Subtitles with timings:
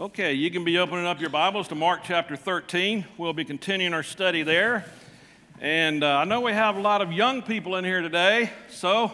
[0.00, 3.04] Okay, you can be opening up your Bibles to Mark chapter 13.
[3.16, 4.84] We'll be continuing our study there.
[5.60, 8.52] And uh, I know we have a lot of young people in here today.
[8.68, 9.10] So,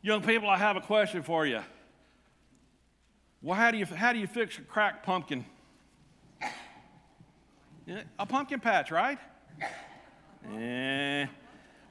[0.00, 1.60] young people, I have a question for you.
[3.40, 5.44] Well, how do you, how do you fix a cracked pumpkin?
[8.18, 9.18] A pumpkin patch, right?
[10.58, 11.26] Eh.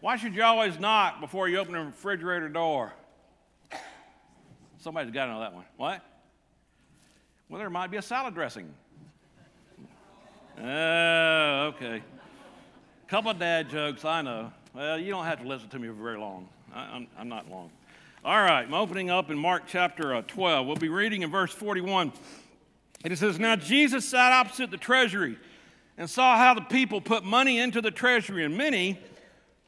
[0.01, 2.91] Why should you always knock before you open the refrigerator door?
[4.79, 5.63] Somebody's got to know that one.
[5.77, 6.10] What?
[7.51, 8.73] Well, there might be a salad dressing.
[10.57, 12.01] Oh, uh, okay.
[13.09, 14.53] Couple of dad jokes, I know.
[14.73, 16.47] Well, you don't have to listen to me for very long.
[16.73, 17.69] I, am I'm not long.
[18.23, 20.65] All right, I'm opening up in Mark chapter uh, 12.
[20.65, 22.13] We'll be reading in verse 41.
[23.03, 25.37] And it says, Now Jesus sat opposite the treasury
[25.97, 28.97] and saw how the people put money into the treasury, and many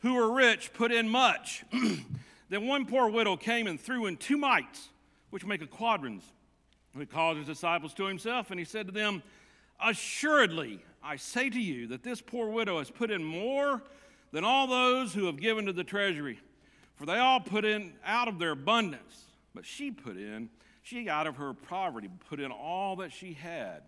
[0.04, 1.66] who were rich put in much.
[2.50, 4.88] then one poor widow came and threw in two mites,
[5.32, 6.24] which make a quadrans.
[6.98, 9.24] He called his disciples to himself, and he said to them,
[9.84, 13.82] Assuredly, I say to you that this poor widow has put in more
[14.32, 16.40] than all those who have given to the treasury.
[16.96, 20.50] For they all put in out of their abundance, but she put in,
[20.84, 23.82] she out of her poverty put in all that she had,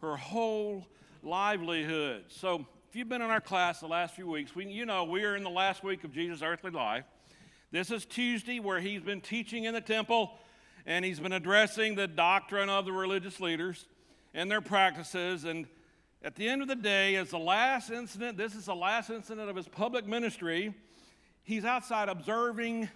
[0.00, 0.86] her whole
[1.22, 2.24] livelihood.
[2.28, 5.24] So, if you've been in our class the last few weeks, we, you know we
[5.24, 7.04] are in the last week of Jesus' earthly life.
[7.70, 10.38] This is Tuesday where he's been teaching in the temple
[10.86, 13.86] and he's been addressing the doctrine of the religious leaders
[14.32, 15.44] and their practices.
[15.44, 15.66] And
[16.22, 19.50] at the end of the day, as the last incident, this is the last incident
[19.50, 20.72] of his public ministry,
[21.42, 22.88] he's outside observing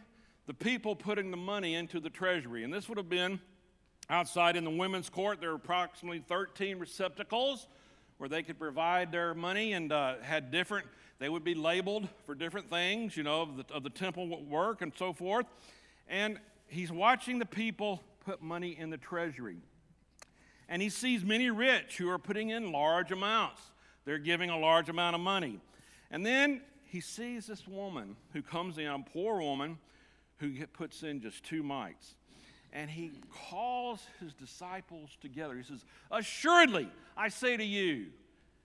[0.47, 2.63] the people putting the money into the treasury.
[2.63, 3.41] And this would have been
[4.09, 5.41] outside in the women's court.
[5.41, 7.67] There were approximately 13 receptacles
[8.19, 10.87] where they could provide their money and uh, had different,
[11.19, 14.83] they would be labeled for different things, you know, of the, of the temple work
[14.83, 15.47] and so forth.
[16.09, 16.39] And
[16.71, 19.59] he's watching the people put money in the treasury.
[20.69, 23.61] And he sees many rich who are putting in large amounts.
[24.05, 25.61] They're giving a large amount of money.
[26.11, 29.79] And then he sees this woman who comes in, a poor woman,
[30.39, 32.15] who puts in just two mites.
[32.73, 33.13] And he
[33.51, 35.57] calls his disciples together.
[35.57, 38.07] He says, Assuredly, I say to you,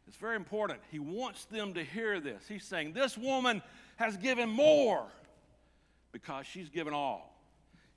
[0.07, 0.79] it's very important.
[0.91, 2.43] He wants them to hear this.
[2.47, 3.63] He's saying, This woman
[3.95, 5.07] has given more
[6.11, 7.34] because she's given all.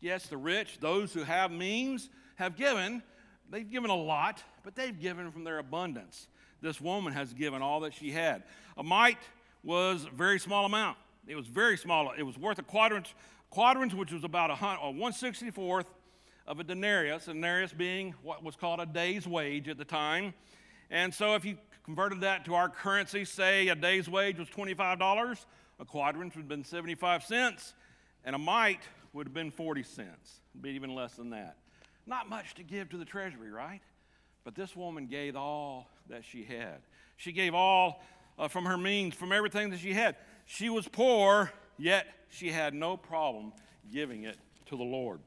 [0.01, 3.03] Yes, the rich, those who have means, have given.
[3.51, 6.29] They've given a lot, but they've given from their abundance.
[6.61, 8.45] This woman has given all that she had.
[8.77, 9.19] A mite
[9.65, 10.97] was a very small amount.
[11.27, 12.13] It was very small.
[12.17, 13.13] It was worth a quadrant,
[13.51, 15.87] quadrant which was about a, a 164th
[16.47, 20.33] of a denarius, a denarius being what was called a day's wage at the time.
[20.91, 25.45] And so if you converted that to our currency, say a day's wage was $25,
[25.81, 27.75] a quadrant would have been 75 cents,
[28.25, 28.83] and a mite
[29.19, 31.57] would have been 40 cents, be even less than that.
[32.07, 33.81] Not much to give to the treasury, right?
[34.45, 36.79] But this woman gave all that she had.
[37.17, 38.01] She gave all
[38.39, 40.15] uh, from her means, from everything that she had.
[40.47, 43.53] She was poor, yet she had no problem
[43.93, 44.37] giving it
[44.67, 45.19] to the Lord.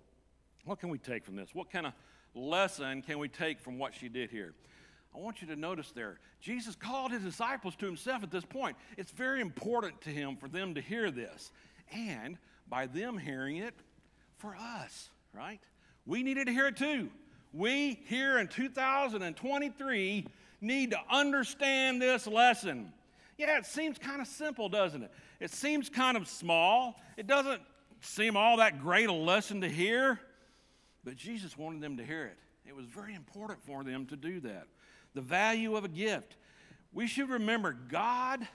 [0.64, 1.50] What can we take from this?
[1.54, 1.92] What kind of
[2.34, 4.54] lesson can we take from what she did here?
[5.14, 8.78] I want you to notice there, Jesus called his disciples to himself at this point.
[8.98, 11.52] It's very important to him for them to hear this.
[11.94, 12.38] And
[12.72, 13.76] by them hearing it
[14.38, 15.60] for us, right?
[16.08, 17.10] We needed to hear it too.
[17.54, 20.26] We here in 2023
[20.62, 22.94] need to understand this lesson.
[23.38, 25.12] Yeah, it seems kind of simple, doesn't it?
[25.42, 26.96] It seems kind of small.
[27.18, 27.62] It doesn't
[28.00, 30.20] seem all that great a lesson to hear,
[31.04, 32.38] but Jesus wanted them to hear it.
[32.66, 34.68] It was very important for them to do that.
[35.14, 36.38] The value of a gift.
[36.94, 38.48] We should remember God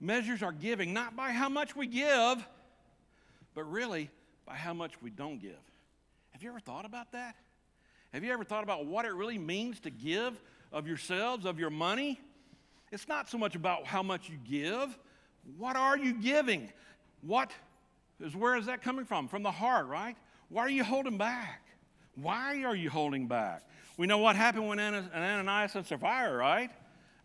[0.00, 2.46] measures our giving not by how much we give,
[3.54, 4.10] but really
[4.46, 5.52] by how much we don't give.
[6.32, 7.36] Have you ever thought about that?
[8.12, 10.40] Have you ever thought about what it really means to give
[10.72, 12.20] of yourselves, of your money?
[12.92, 14.96] It's not so much about how much you give.
[15.58, 16.72] What are you giving?
[17.22, 17.50] What
[18.20, 19.28] is where is that coming from?
[19.28, 20.16] From the heart, right?
[20.48, 21.62] Why are you holding back?
[22.14, 23.62] Why are you holding back?
[23.96, 26.70] We know what happened when Ananias and Sapphira, right?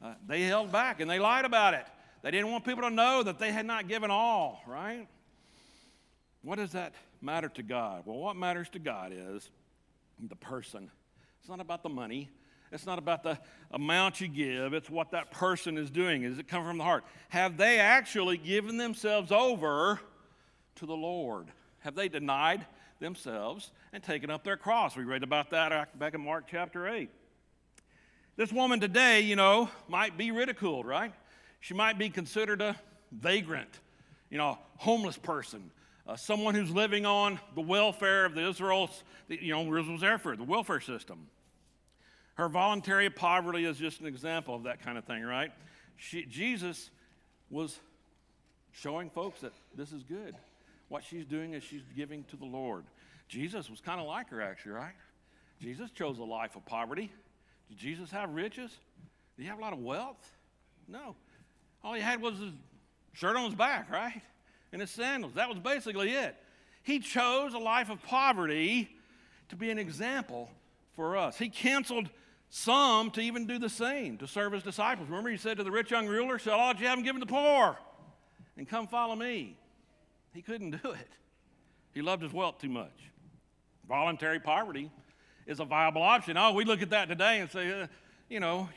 [0.04, 1.86] Uh, they held back and they lied about it.
[2.22, 5.08] They didn't want people to know that they had not given all, right?
[6.42, 8.04] What does that matter to God?
[8.06, 9.50] Well, what matters to God is
[10.20, 10.90] the person.
[11.40, 12.30] It's not about the money.
[12.72, 13.40] It's not about the
[13.72, 14.74] amount you give.
[14.74, 16.24] It's what that person is doing.
[16.24, 17.04] Is it come from the heart?
[17.30, 20.00] Have they actually given themselves over
[20.76, 21.48] to the Lord?
[21.80, 22.66] Have they denied
[23.00, 24.96] themselves and taken up their cross?
[24.96, 27.10] We read about that back in Mark chapter 8.
[28.36, 31.12] This woman today, you know, might be ridiculed, right?
[31.60, 32.76] She might be considered a
[33.12, 33.80] vagrant,
[34.30, 35.72] you know, homeless person,
[36.10, 40.44] uh, someone who's living on the welfare of the Israel's, you know, Israel's airfare, the
[40.44, 41.28] welfare system.
[42.34, 45.52] Her voluntary poverty is just an example of that kind of thing, right?
[45.98, 46.90] She, Jesus
[47.52, 47.80] was
[48.72, 50.36] showing folks that this is good.
[50.88, 52.86] What she's doing is she's giving to the Lord.
[53.28, 54.96] Jesus was kind of like her, actually, right?
[55.62, 57.12] Jesus chose a life of poverty.
[57.68, 58.72] Did Jesus have riches?
[59.38, 60.38] Did he have a lot of wealth?
[60.88, 61.16] No.
[61.84, 62.54] All he had was his
[63.14, 64.24] shirt on his back, right?
[64.72, 65.34] And his sandals.
[65.34, 66.36] That was basically it.
[66.84, 68.90] He chose a life of poverty
[69.50, 70.50] to be an example
[70.96, 71.38] for us.
[71.38, 72.10] He canceled
[72.50, 75.08] some to even do the same, to serve his disciples.
[75.10, 77.16] Remember, he said to the rich young ruler, Sell all that you have and give
[77.16, 77.78] to the poor,
[78.58, 79.58] and come follow me.
[80.34, 81.08] He couldn't do it.
[81.94, 83.12] He loved his wealth too much.
[83.88, 84.92] Voluntary poverty
[85.48, 86.38] is a viable option.
[86.38, 87.88] Oh, we look at that today and say, uh,
[88.30, 88.70] you know,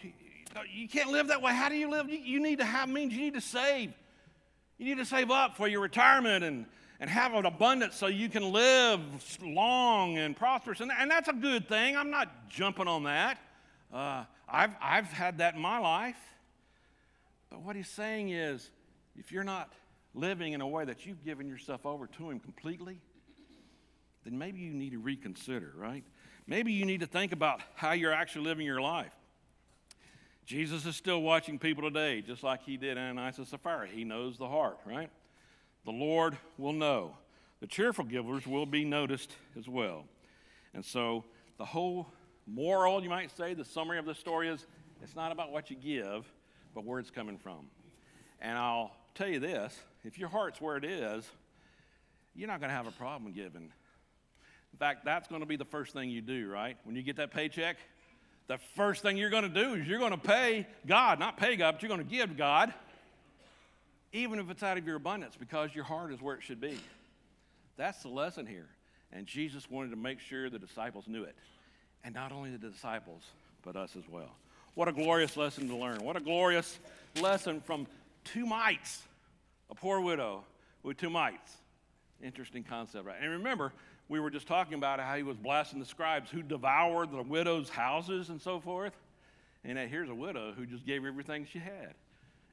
[0.73, 1.53] you can't live that way.
[1.53, 2.09] How do you live?
[2.09, 3.13] You need to have means.
[3.13, 3.93] You need to save.
[4.83, 6.67] You need to save up for your retirement and,
[6.99, 9.01] and have an abundance so you can live
[9.41, 10.81] long and prosperous.
[10.81, 11.97] And, and that's a good thing.
[11.97, 13.39] I'm not jumping on that.
[13.95, 16.19] Uh, I've, I've had that in my life.
[17.49, 18.73] But what he's saying is
[19.15, 19.73] if you're not
[20.15, 23.01] living in a way that you've given yourself over to him completely,
[24.25, 26.03] then maybe you need to reconsider, right?
[26.49, 29.13] Maybe you need to think about how you're actually living your life.
[30.53, 33.89] Jesus is still watching people today, just like he did Ananias and Sapphira.
[33.89, 35.09] He knows the heart, right?
[35.87, 37.17] The Lord will know.
[37.63, 40.05] The cheerful givers will be noticed as well.
[40.75, 41.25] And so,
[41.57, 42.07] the whole
[42.47, 44.67] moral, you might say, the summary of the story is
[45.03, 46.31] it's not about what you give,
[46.75, 47.71] but where it's coming from.
[48.39, 49.75] And I'll tell you this
[50.05, 51.27] if your heart's where it is,
[52.35, 53.73] you're not going to have a problem giving.
[54.73, 56.77] In fact, that's going to be the first thing you do, right?
[56.85, 57.79] When you get that paycheck,
[58.53, 61.57] the first thing you're going to do is you're going to pay God, not pay
[61.57, 62.71] God, but you're going to give God,
[64.13, 66.79] even if it's out of your abundance, because your heart is where it should be.
[67.79, 68.69] That's the lesson here.
[69.11, 71.35] And Jesus wanted to make sure the disciples knew it.
[72.05, 73.23] And not only the disciples,
[73.63, 74.37] but us as well.
[74.75, 76.05] What a glorious lesson to learn.
[76.05, 76.79] What a glorious
[77.23, 77.87] lesson from
[78.23, 79.01] two mites,
[79.71, 80.45] a poor widow
[80.83, 81.57] with two mites.
[82.23, 83.17] Interesting concept, right?
[83.19, 83.73] And remember,
[84.13, 87.71] we were just talking about how he was blasting the scribes who devoured the widows'
[87.71, 88.93] houses and so forth.
[89.65, 91.95] And here's a widow who just gave everything she had.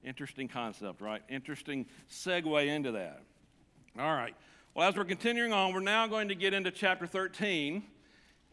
[0.02, 1.22] Interesting concept, right?
[1.28, 3.24] Interesting segue into that.
[4.00, 4.34] All right.
[4.74, 7.84] Well, as we're continuing on, we're now going to get into chapter 13,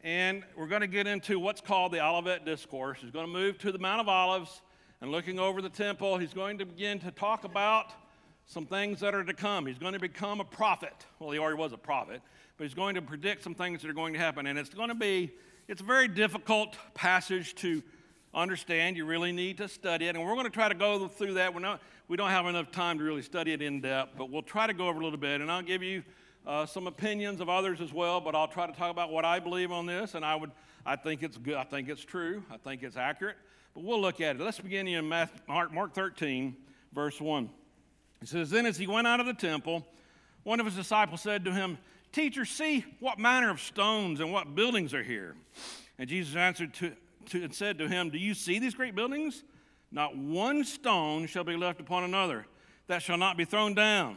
[0.03, 2.99] and we're going to get into what's called the Olivet Discourse.
[3.01, 4.63] He's going to move to the Mount of Olives
[5.01, 6.19] and looking over the temple.
[6.19, 7.93] He's going to begin to talk about
[8.47, 9.67] some things that are to come.
[9.67, 10.95] He's going to become a prophet.
[11.19, 12.23] Well, he already was a prophet,
[12.57, 14.47] but he's going to predict some things that are going to happen.
[14.47, 15.33] And it's going to be,
[15.69, 17.83] it's a very difficult passage to
[18.33, 18.97] understand.
[18.97, 20.15] You really need to study it.
[20.15, 21.53] And we're going to try to go through that.
[21.53, 24.43] We're not, we don't have enough time to really study it in depth, but we'll
[24.43, 25.41] try to go over a little bit.
[25.41, 26.05] And I'll give you
[26.47, 29.41] uh, some opinions of others as well, but I'll try to talk about what I
[29.41, 30.15] believe on this.
[30.15, 30.53] And I would,
[30.85, 31.57] I think it's good.
[31.57, 32.45] I think it's true.
[32.53, 33.37] I think it's accurate.
[33.75, 34.43] But we'll look at it.
[34.43, 36.57] Let's begin in Mark, Mark 13,
[36.93, 37.51] verse 1.
[38.27, 39.87] It says, Then as he went out of the temple,
[40.43, 41.79] one of his disciples said to him,
[42.11, 45.37] Teacher, see what manner of stones and what buildings are here.
[45.97, 46.93] And Jesus answered to,
[47.27, 49.45] to, and said to him, Do you see these great buildings?
[49.93, 52.47] Not one stone shall be left upon another
[52.89, 54.17] that shall not be thrown down.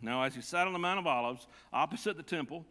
[0.00, 2.64] Now, as he sat on the Mount of Olives, opposite the temple,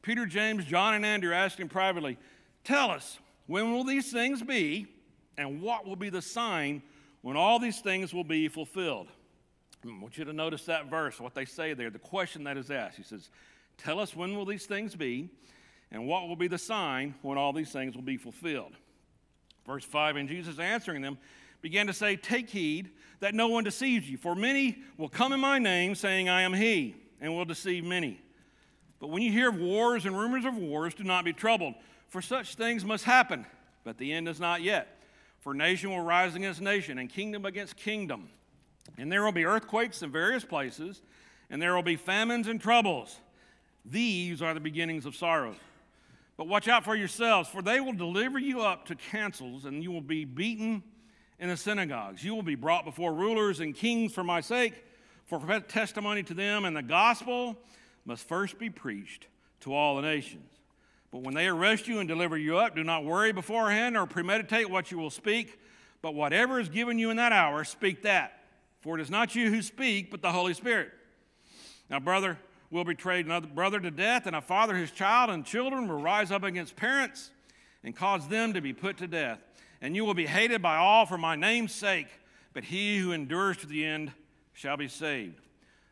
[0.00, 2.16] Peter, James, John, and Andrew asked him privately,
[2.62, 3.18] Tell us,
[3.48, 4.86] when will these things be,
[5.36, 6.82] and what will be the sign
[7.22, 9.08] when all these things will be fulfilled?
[9.84, 12.70] I want you to notice that verse, what they say there, the question that is
[12.70, 12.96] asked.
[12.96, 13.30] He says,
[13.78, 15.30] Tell us when will these things be,
[15.90, 18.72] and what will be the sign when all these things will be fulfilled?
[19.66, 21.18] Verse 5 And Jesus answering them
[21.62, 25.40] began to say, Take heed that no one deceives you, for many will come in
[25.40, 28.20] my name, saying, I am he, and will deceive many.
[28.98, 31.74] But when you hear of wars and rumors of wars, do not be troubled,
[32.08, 33.46] for such things must happen,
[33.82, 34.98] but the end is not yet.
[35.38, 38.28] For nation will rise against nation, and kingdom against kingdom.
[38.98, 41.02] And there will be earthquakes in various places,
[41.48, 43.18] and there will be famines and troubles.
[43.84, 45.56] These are the beginnings of sorrows.
[46.36, 49.92] But watch out for yourselves, for they will deliver you up to councils, and you
[49.92, 50.82] will be beaten
[51.38, 52.24] in the synagogues.
[52.24, 54.84] You will be brought before rulers and kings for my sake,
[55.26, 57.56] for testimony to them, and the gospel
[58.04, 59.26] must first be preached
[59.60, 60.50] to all the nations.
[61.10, 64.70] But when they arrest you and deliver you up, do not worry beforehand or premeditate
[64.70, 65.60] what you will speak,
[66.02, 68.39] but whatever is given you in that hour, speak that.
[68.80, 70.90] For it is not you who speak, but the Holy Spirit.
[71.88, 72.38] Now, brother,
[72.70, 76.30] will betray another brother to death, and a father his child, and children will rise
[76.30, 77.30] up against parents
[77.82, 79.40] and cause them to be put to death.
[79.82, 82.08] And you will be hated by all for my name's sake,
[82.52, 84.12] but he who endures to the end
[84.52, 85.40] shall be saved.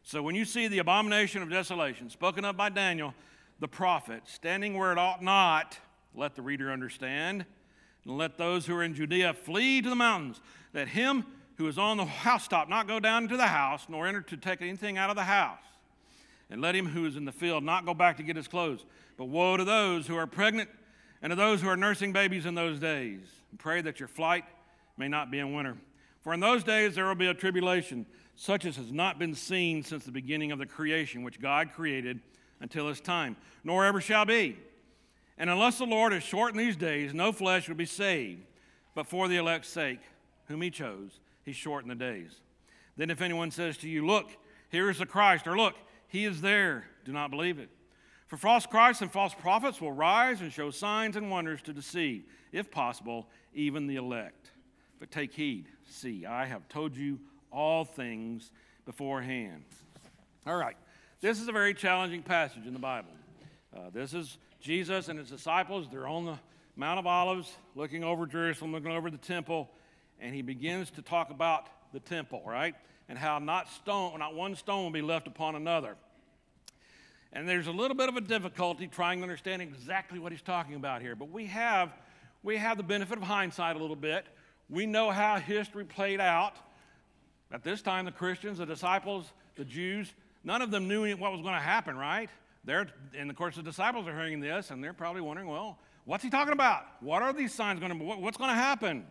[0.02, 3.14] So when you see the abomination of desolation spoken of by Daniel,
[3.60, 5.78] the prophet, standing where it ought not,
[6.14, 7.44] let the reader understand.
[8.04, 10.40] And let those who are in Judea flee to the mountains.
[10.72, 11.26] Let him
[11.58, 14.62] who is on the housetop not go down into the house, nor enter to take
[14.62, 15.58] anything out of the house.
[16.50, 18.84] And let him who is in the field not go back to get his clothes.
[19.16, 20.70] But woe to those who are pregnant
[21.20, 23.20] and to those who are nursing babies in those days.
[23.50, 24.44] And pray that your flight
[24.96, 25.76] may not be in winter.
[26.20, 29.82] For in those days there will be a tribulation, such as has not been seen
[29.82, 32.20] since the beginning of the creation, which God created
[32.60, 34.56] until this time, nor ever shall be.
[35.36, 38.42] And unless the Lord has shortened these days, no flesh will be saved.
[38.94, 40.00] But for the elect's sake,
[40.46, 42.40] whom he chose, he shortened the days.
[42.96, 44.30] Then if anyone says to you, Look,
[44.70, 45.74] here is the Christ, or Look,
[46.08, 47.70] he is there, do not believe it.
[48.26, 52.24] For false Christs and false prophets will rise and show signs and wonders to deceive,
[52.52, 54.50] if possible, even the elect.
[55.00, 57.18] But take heed, see, I have told you
[57.50, 58.50] all things
[58.84, 59.64] beforehand.
[60.46, 60.76] All right,
[61.22, 63.12] this is a very challenging passage in the Bible.
[63.74, 66.38] Uh, this is Jesus and his disciples, they're on the
[66.76, 69.70] Mount of Olives, looking over Jerusalem, looking over the temple,
[70.20, 72.74] and he begins to talk about the temple, right?
[73.08, 75.96] And how not stone, not one stone will be left upon another.
[77.32, 80.74] And there's a little bit of a difficulty trying to understand exactly what he's talking
[80.74, 81.14] about here.
[81.14, 81.92] But we have,
[82.42, 84.26] we have the benefit of hindsight a little bit.
[84.70, 86.54] We know how history played out.
[87.50, 90.12] At this time, the Christians, the disciples, the Jews,
[90.44, 92.28] none of them knew what was going to happen, right?
[92.64, 96.22] They're, and of course, the disciples are hearing this, and they're probably wondering, well, what's
[96.22, 96.84] he talking about?
[97.00, 98.04] What are these signs going to be?
[98.04, 99.06] What's going to happen?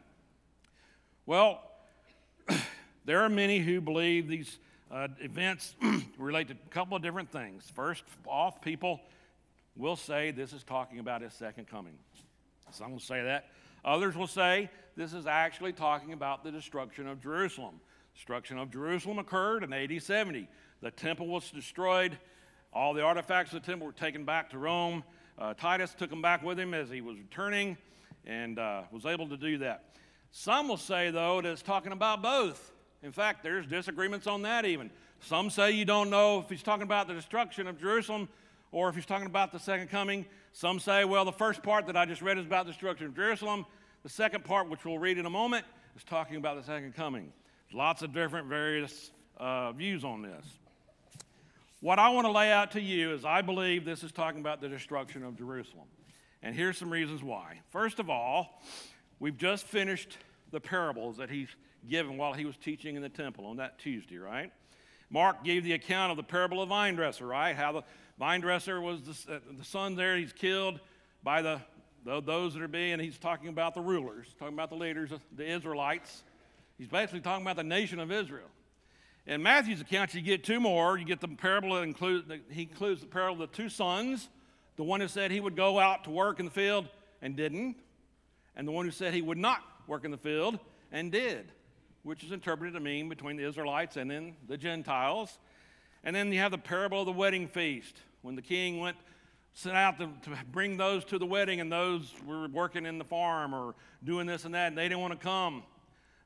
[1.28, 1.62] Well,
[3.06, 5.76] there are many who believe these uh, events
[6.18, 7.70] relate to a couple of different things.
[7.76, 9.02] First off, people
[9.76, 11.96] will say this is talking about his second coming.
[12.72, 13.50] Some will say that.
[13.84, 17.82] Others will say this is actually talking about the destruction of Jerusalem.
[18.16, 20.48] Destruction of Jerusalem occurred in AD 70.
[20.82, 22.18] The temple was destroyed
[22.72, 25.04] all the artifacts of the temple were taken back to Rome.
[25.38, 27.76] Uh, Titus took them back with him as he was returning
[28.26, 29.84] and uh, was able to do that.
[30.40, 32.72] Some will say, though, that it's talking about both.
[33.02, 34.92] In fact, there's disagreements on that even.
[35.20, 38.30] Some say you don't know if he's talking about the destruction of Jerusalem
[38.72, 40.28] or if he's talking about the second coming.
[40.54, 43.16] Some say, well, the first part that I just read is about the destruction of
[43.16, 43.66] Jerusalem.
[44.04, 45.66] The second part, which we'll read in a moment,
[45.96, 47.34] is talking about the second coming.
[47.74, 50.46] Lots of different various uh, views on this.
[51.80, 54.62] What I want to lay out to you is I believe this is talking about
[54.62, 55.88] the destruction of Jerusalem.
[56.44, 57.62] And here's some reasons why.
[57.72, 58.62] First of all,
[59.20, 60.20] we've just finished
[60.52, 61.50] the parables that he's
[61.90, 64.52] given while he was teaching in the temple on that Tuesday, right?
[65.10, 67.56] Mark gave the account of the parable of the vine dresser, right?
[67.56, 67.84] How the
[68.20, 70.80] vine dresser was the, uh, the son there, he's killed
[71.24, 71.62] by the,
[72.04, 75.50] the, those that are being, he's talking about the rulers, talking about the leaders, the
[75.50, 76.24] Israelites.
[76.78, 78.48] He's basically talking about the nation of Israel.
[79.26, 80.98] In Matthew's account, you get two more.
[80.98, 84.30] You get the parable that includes, he includes the parable of the two sons,
[84.78, 86.88] the one who said he would go out to work in the field
[87.22, 87.76] and didn't,
[88.56, 90.60] and the one who said he would not work in the field
[90.92, 91.52] and did,
[92.04, 95.40] which is interpreted to mean between the Israelites and then the Gentiles.
[96.04, 98.98] And then you have the parable of the wedding feast, when the king went
[99.54, 103.04] sent out to, to, bring those to the wedding, and those were working in the
[103.04, 105.64] farm or doing this and that, and they didn't want to come.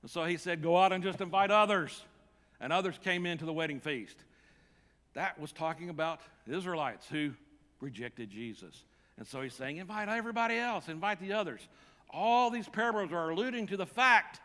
[0.01, 2.03] And so he said, Go out and just invite others
[2.61, 4.15] and others came into the wedding feast.
[5.15, 7.31] That was talking about Israelites who
[7.81, 8.85] rejected Jesus.
[9.17, 11.67] And so he's saying, invite everybody else, invite the others.
[12.13, 14.39] All these parables are alluding to the fact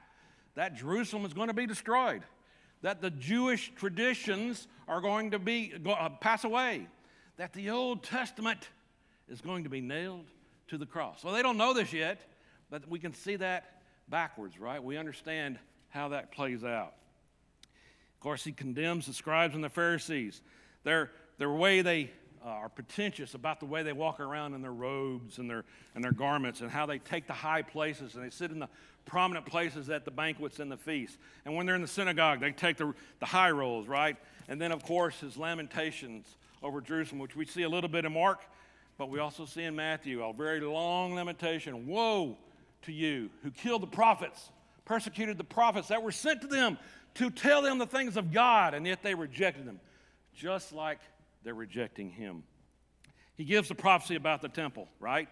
[0.54, 2.23] that Jerusalem is going to be destroyed,
[2.82, 6.87] that the Jewish traditions are going to be uh, pass away,
[7.37, 8.68] that the Old Testament
[9.28, 10.26] is going to be nailed
[10.68, 11.25] to the cross.
[11.25, 12.20] Well, they don't know this yet,
[12.70, 14.82] but we can see that backwards, right?
[14.82, 15.58] We understand
[15.88, 16.94] how that plays out.
[18.14, 20.40] Of course, he condemns the scribes and the Pharisees.
[20.85, 22.11] Their, their way they
[22.46, 25.64] uh, are pretentious about the way they walk around in their robes and their,
[25.96, 28.68] and their garments and how they take the high places and they sit in the
[29.04, 31.18] prominent places at the banquets and the feasts.
[31.44, 34.16] And when they're in the synagogue, they take the, the high rolls, right?
[34.48, 38.12] And then, of course, his lamentations over Jerusalem, which we see a little bit in
[38.12, 38.40] Mark,
[38.96, 41.86] but we also see in Matthew a very long lamentation.
[41.88, 42.38] Woe
[42.82, 44.50] to you who killed the prophets,
[44.84, 46.78] persecuted the prophets that were sent to them
[47.14, 49.80] to tell them the things of God, and yet they rejected them.
[50.34, 51.00] just like
[51.46, 52.42] they're rejecting him.
[53.36, 55.28] He gives the prophecy about the temple, right?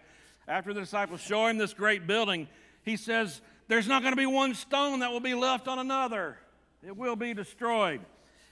[0.47, 2.47] After the disciples show him this great building,
[2.83, 6.37] he says, There's not going to be one stone that will be left on another,
[6.81, 7.99] it will be destroyed.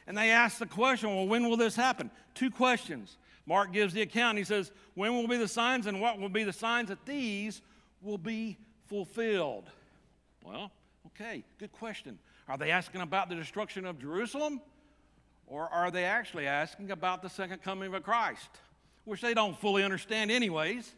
[0.05, 2.11] And they ask the question, Well, when will this happen?
[2.35, 3.17] Two questions.
[3.45, 4.37] Mark gives the account.
[4.37, 7.61] He says, When will be the signs, and what will be the signs that these
[8.01, 9.69] will be fulfilled?
[10.43, 10.69] Well,
[11.07, 12.19] okay, good question.
[12.49, 14.59] Are they asking about the destruction of Jerusalem?
[15.53, 18.49] Or are they actually asking about the second coming of Christ?
[19.05, 20.91] Which they don't fully understand, anyways.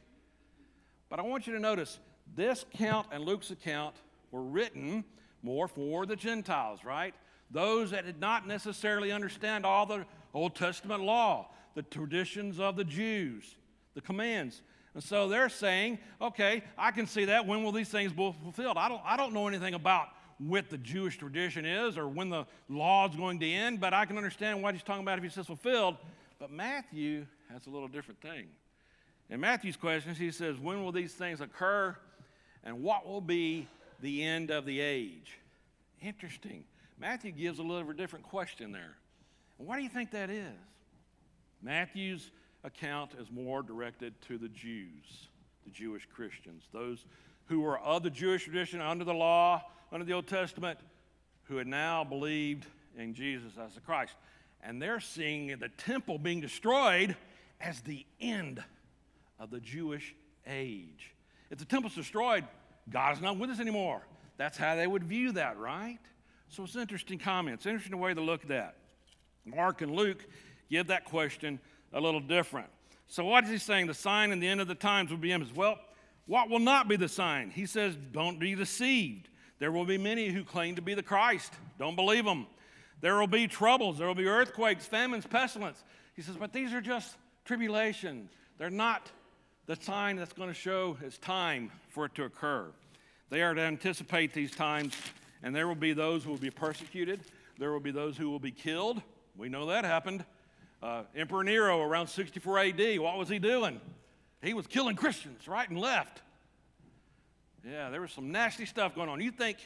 [1.09, 1.99] But I want you to notice
[2.37, 3.97] this account and Luke's account
[4.31, 5.03] were written
[5.43, 7.13] more for the Gentiles, right?
[7.51, 12.85] Those that did not necessarily understand all the Old Testament law, the traditions of the
[12.85, 13.57] Jews,
[13.93, 14.61] the commands.
[14.93, 17.45] And so they're saying, okay, I can see that.
[17.45, 18.77] When will these things be fulfilled?
[18.77, 20.07] I don't, I don't know anything about
[20.37, 24.05] what the Jewish tradition is or when the law is going to end, but I
[24.05, 25.97] can understand what he's talking about if he says fulfilled.
[26.39, 28.47] But Matthew has a little different thing.
[29.29, 31.95] In Matthew's questions, he says, When will these things occur?
[32.63, 33.67] And what will be
[34.01, 35.39] the end of the age?
[36.01, 36.65] Interesting.
[36.99, 38.97] Matthew gives a little different question there.
[39.57, 40.53] Why do you think that is?
[41.61, 42.31] Matthew's
[42.63, 45.29] account is more directed to the Jews,
[45.63, 47.05] the Jewish Christians, those
[47.45, 50.79] who were of the Jewish tradition under the law, under the Old Testament,
[51.43, 52.65] who had now believed
[52.97, 54.13] in Jesus as the Christ.
[54.63, 57.15] And they're seeing the temple being destroyed
[57.61, 58.63] as the end
[59.39, 60.15] of the Jewish
[60.47, 61.13] age.
[61.51, 62.45] If the temple's destroyed,
[62.89, 64.01] God is not with us anymore.
[64.37, 65.99] That's how they would view that, right?
[66.49, 68.75] So it's interesting comments, interesting way to look at that.
[69.45, 70.25] Mark and Luke
[70.69, 71.59] give that question
[71.93, 72.67] a little different.
[73.07, 73.87] So what is he saying?
[73.87, 75.55] The sign and the end of the times will be imminent.
[75.55, 75.79] Well,
[76.25, 77.51] what will not be the sign?
[77.51, 79.29] He says, don't be deceived.
[79.59, 81.53] There will be many who claim to be the Christ.
[81.79, 82.47] Don't believe them.
[83.01, 83.97] There will be troubles.
[83.97, 85.83] There will be earthquakes, famines, pestilence.
[86.15, 88.29] He says, but these are just tribulation.
[88.57, 89.11] They're not
[89.65, 92.67] the sign that's going to show it's time for it to occur.
[93.29, 94.95] They are to anticipate these times,
[95.41, 97.21] and there will be those who will be persecuted.
[97.57, 99.01] There will be those who will be killed.
[99.37, 100.23] We know that happened.
[100.83, 103.81] Uh, Emperor Nero around 64 AD, what was he doing?
[104.43, 106.21] He was killing Christians right and left.
[107.67, 109.19] Yeah, there was some nasty stuff going on.
[109.21, 109.57] You think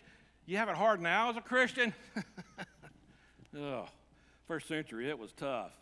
[0.45, 1.93] you have it hard now as a Christian?
[3.57, 3.85] oh,
[4.47, 5.73] first century, it was tough.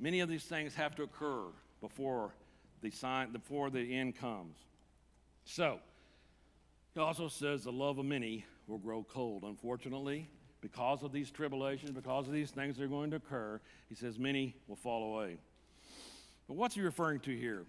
[0.00, 1.44] Many of these things have to occur
[1.80, 2.34] before
[2.82, 4.56] the sign before the end comes.
[5.44, 5.78] So,
[6.92, 9.44] he also says the love of many will grow cold.
[9.44, 10.28] Unfortunately,
[10.60, 14.18] because of these tribulations, because of these things that are going to occur, he says
[14.18, 15.38] many will fall away.
[16.48, 17.64] But what's he referring to here?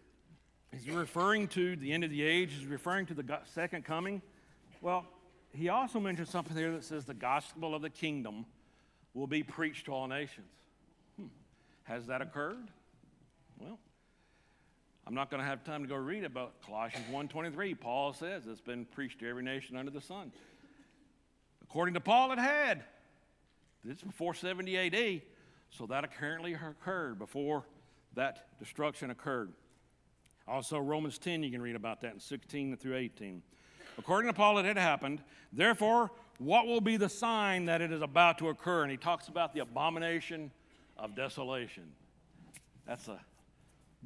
[0.75, 2.53] Is referring to the end of the age?
[2.53, 4.21] Is referring to the second coming?
[4.81, 5.05] Well,
[5.53, 8.45] he also mentions something here that says the gospel of the kingdom
[9.13, 10.51] will be preached to all nations.
[11.17, 11.27] Hmm.
[11.83, 12.67] Has that occurred?
[13.57, 13.79] Well,
[15.07, 18.59] I'm not going to have time to go read about Colossians 1.23, Paul says it's
[18.59, 20.33] been preached to every nation under the sun.
[21.63, 22.83] According to Paul, it had.
[23.85, 25.21] This is before 70 AD,
[25.69, 27.63] so that apparently occurred before
[28.15, 29.53] that destruction occurred.
[30.47, 33.41] Also, Romans 10, you can read about that in 16 through 18.
[33.97, 35.23] According to Paul, it had happened.
[35.51, 38.83] Therefore, what will be the sign that it is about to occur?
[38.83, 40.51] And he talks about the abomination
[40.97, 41.91] of desolation.
[42.85, 43.19] That's a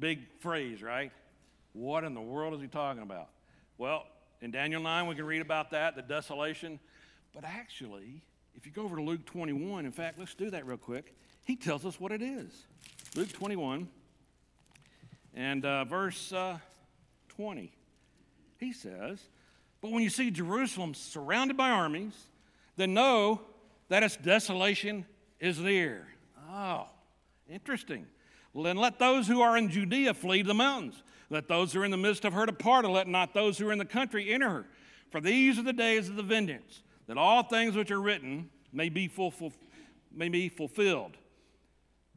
[0.00, 1.12] Big phrase, right?
[1.74, 3.28] What in the world is he talking about?
[3.76, 4.06] Well,
[4.40, 6.80] in Daniel 9, we can read about that, the desolation.
[7.34, 8.22] But actually,
[8.54, 11.14] if you go over to Luke 21, in fact, let's do that real quick.
[11.44, 12.66] He tells us what it is.
[13.14, 13.88] Luke 21
[15.34, 16.58] and uh, verse uh,
[17.28, 17.72] 20.
[18.58, 19.20] He says,
[19.80, 22.14] But when you see Jerusalem surrounded by armies,
[22.76, 23.40] then know
[23.88, 25.06] that its desolation
[25.38, 26.06] is near.
[26.50, 26.86] Oh,
[27.48, 28.06] interesting.
[28.54, 31.02] Then let those who are in Judea flee to the mountains.
[31.30, 33.68] Let those who are in the midst of her depart, and let not those who
[33.68, 34.66] are in the country enter her.
[35.10, 38.88] For these are the days of the vengeance, that all things which are written may
[38.88, 39.10] be,
[40.12, 41.16] may be fulfilled.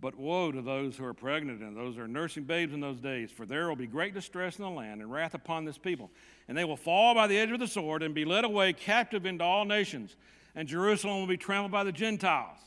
[0.04, 3.00] But woe to those who are pregnant and those who are nursing babes in those
[3.00, 6.12] days, for there will be great distress in the land and wrath upon this people.
[6.50, 9.26] And they will fall by the edge of the sword and be led away captive
[9.26, 10.18] into all nations.
[10.56, 12.58] And Jerusalem will be trampled by the Gentiles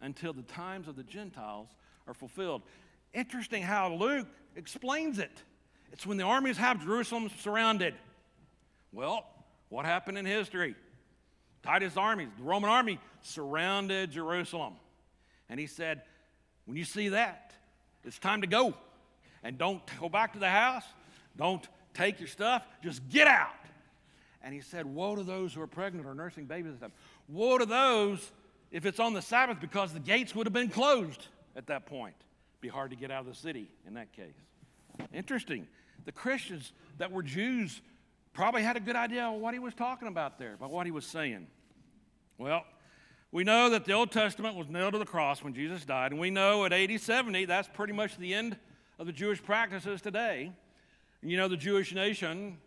[0.00, 1.68] until the times of the Gentiles
[2.06, 2.62] are fulfilled.
[3.12, 5.42] Interesting how Luke explains it.
[5.92, 7.92] It's when the armies have Jerusalem surrounded.
[8.92, 9.26] Well,
[9.68, 10.74] what happened in history?
[11.62, 14.76] Titus' armies, the Roman army, surrounded Jerusalem.
[15.50, 16.00] And he said,
[16.66, 17.52] When you see that,
[18.04, 18.74] it's time to go.
[19.42, 20.84] And don't go back to the house.
[21.36, 22.62] Don't take your stuff.
[22.82, 23.50] Just get out.
[24.42, 26.92] And he said, Woe to those who are pregnant or nursing babies and stuff.
[27.28, 28.32] Woe to those
[28.70, 32.14] if it's on the Sabbath because the gates would have been closed at that point
[32.62, 34.36] be hard to get out of the city in that case.
[35.12, 35.66] Interesting.
[36.06, 37.82] The Christians that were Jews
[38.32, 40.92] probably had a good idea of what he was talking about there, about what he
[40.92, 41.48] was saying.
[42.38, 42.64] Well,
[43.32, 46.20] we know that the Old Testament was nailed to the cross when Jesus died, and
[46.20, 48.58] we know at AD 70 that's pretty much the end
[48.98, 50.52] of the Jewish practices today.
[51.22, 52.58] And you know, the Jewish nation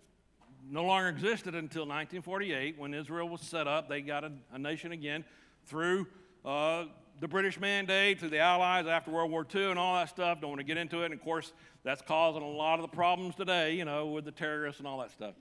[0.68, 3.88] no longer existed until 1948 when Israel was set up.
[3.88, 5.24] They got a, a nation again
[5.68, 6.08] through
[6.44, 6.86] uh,
[7.20, 10.42] the British mandate to the Allies after World War II and all that stuff.
[10.42, 11.06] Don't want to get into it.
[11.06, 14.32] And of course, that's causing a lot of the problems today, you know, with the
[14.32, 15.36] terrorists and all that stuff.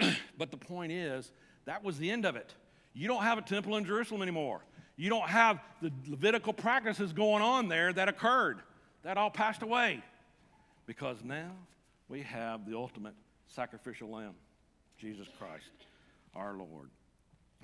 [0.36, 1.32] But the point is,
[1.64, 2.52] that was the end of it.
[2.96, 4.62] You don't have a temple in Jerusalem anymore.
[4.96, 8.60] You don't have the Levitical practices going on there that occurred.
[9.02, 10.02] That all passed away.
[10.86, 11.50] Because now
[12.08, 13.12] we have the ultimate
[13.48, 14.32] sacrificial lamb,
[14.98, 15.64] Jesus Christ,
[16.34, 16.88] our Lord.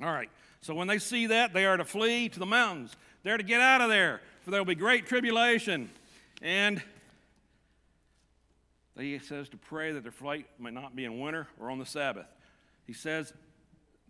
[0.02, 2.94] All right, so when they see that, they are to flee to the mountains.
[3.22, 5.90] They're to get out of there, for there will be great tribulation.
[6.42, 6.82] And
[8.98, 11.86] he says to pray that their flight may not be in winter or on the
[11.86, 12.26] Sabbath.
[12.86, 13.32] He says,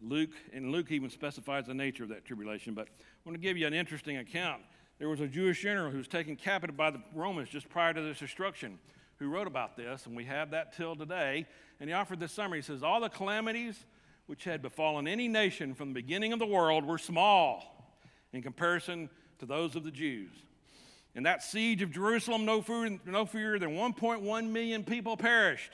[0.03, 2.93] Luke, and Luke even specifies the nature of that tribulation, but I
[3.25, 4.63] want to give you an interesting account.
[4.99, 8.03] There was a Jewish general who was taken captive by the Romans just prior to
[8.03, 8.79] this destruction
[9.17, 11.47] who wrote about this, and we have that till today.
[11.81, 12.59] And he offered this summary.
[12.59, 13.85] He says, All the calamities
[14.27, 17.95] which had befallen any nation from the beginning of the world were small
[18.33, 20.31] in comparison to those of the Jews.
[21.15, 25.73] In that siege of Jerusalem, no fewer, no fewer than 1.1 million people perished.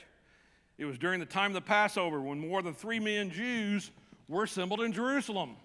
[0.77, 3.91] It was during the time of the Passover when more than 3 million Jews
[4.29, 5.57] were assembled in Jerusalem.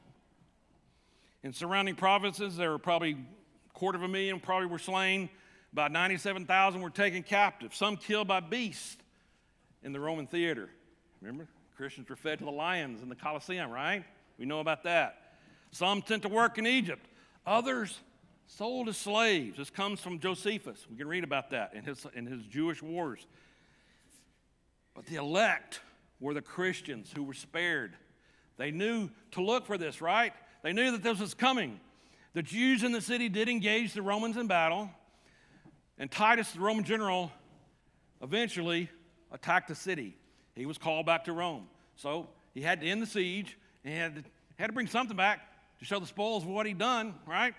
[1.44, 5.28] In surrounding provinces, there were probably a quarter of a million probably were slain.
[5.72, 8.96] About 97,000 were taken captive, some killed by beasts
[9.82, 10.70] in the Roman theater.
[11.20, 11.46] Remember?
[11.76, 14.04] Christians were fed to the lions in the Colosseum, right?
[14.38, 15.34] We know about that.
[15.70, 17.04] Some sent to work in Egypt.
[17.46, 18.00] Others
[18.46, 19.58] sold as slaves.
[19.58, 20.86] This comes from Josephus.
[20.88, 23.26] We can read about that in his, in his Jewish wars.
[24.94, 25.80] But the elect
[26.20, 27.96] were the Christians who were spared.
[28.56, 30.32] They knew to look for this, right?
[30.62, 31.80] They knew that this was coming.
[32.32, 34.90] The Jews in the city did engage the Romans in battle,
[35.98, 37.30] and Titus, the Roman general,
[38.22, 38.90] eventually
[39.30, 40.16] attacked the city.
[40.56, 41.66] He was called back to Rome.
[41.96, 44.24] So he had to end the siege, and he had to,
[44.58, 45.40] had to bring something back
[45.78, 47.54] to show the spoils of what he'd done, right?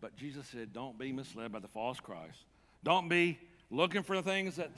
[0.00, 2.38] But Jesus said, Don't be misled by the false Christ.
[2.82, 3.38] Don't be
[3.70, 4.70] looking for the things that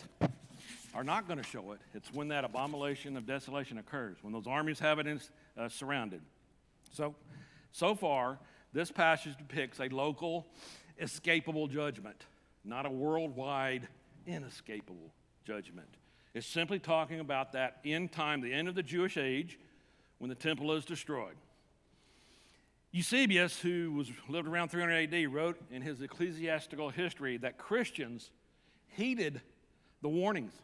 [0.96, 1.80] are not going to show it.
[1.92, 5.20] It's when that abomination of desolation occurs, when those armies have it in,
[5.56, 6.22] uh, surrounded.
[6.90, 7.14] So,
[7.70, 8.38] so far,
[8.72, 10.46] this passage depicts a local,
[10.98, 12.24] escapable judgment,
[12.64, 13.86] not a worldwide,
[14.26, 15.12] inescapable
[15.46, 15.88] judgment.
[16.32, 19.58] It's simply talking about that end time, the end of the Jewish age,
[20.16, 21.36] when the temple is destroyed.
[22.90, 28.30] Eusebius, who was, lived around 300 AD, wrote in his ecclesiastical history that Christians
[28.88, 29.42] heeded
[30.00, 30.54] the warnings.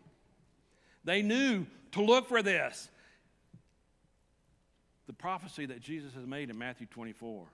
[1.04, 2.88] They knew to look for this.
[5.06, 7.46] The prophecy that Jesus has made in Matthew 24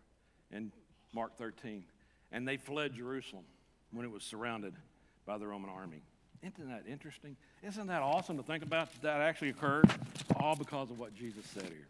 [0.52, 0.70] and
[1.12, 1.84] Mark 13.
[2.30, 3.44] And they fled Jerusalem
[3.92, 4.74] when it was surrounded
[5.26, 6.02] by the Roman army.
[6.42, 7.36] Isn't that interesting?
[7.62, 9.90] Isn't that awesome to think about that actually occurred?
[10.36, 11.88] All because of what Jesus said here.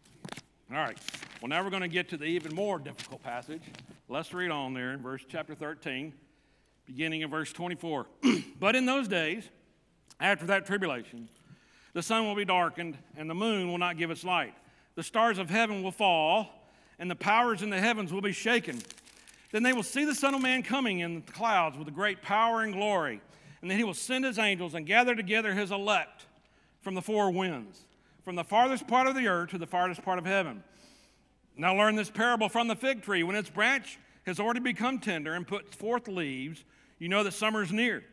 [0.71, 0.99] All right.
[1.41, 3.63] Well, now we're going to get to the even more difficult passage.
[4.09, 6.13] Let's read on there in verse chapter 13,
[6.87, 8.07] beginning in verse 24.
[8.61, 9.49] but in those days,
[10.19, 11.29] after that tribulation,
[11.95, 14.55] the sun will be darkened, and the moon will not give its light.
[14.95, 16.49] The stars of heaven will fall,
[16.99, 18.81] and the powers in the heavens will be shaken.
[19.53, 22.63] Then they will see the Son of Man coming in the clouds with great power
[22.63, 23.21] and glory.
[23.63, 26.27] And then he will send his angels and gather together his elect
[26.81, 27.81] from the four winds,
[28.25, 30.63] from the farthest part of the earth to the farthest part of heaven.
[31.57, 33.23] Now learn this parable from the fig tree.
[33.23, 36.65] When its branch has already become tender and puts forth leaves,
[36.99, 38.05] you know that summer is near.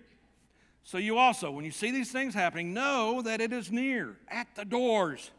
[0.86, 4.48] So you also, when you see these things happening, know that it is near, at
[4.56, 5.32] the doors.